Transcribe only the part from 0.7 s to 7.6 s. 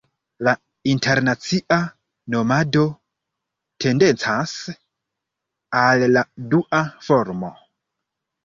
internacia nomado tendencas al la dua formo.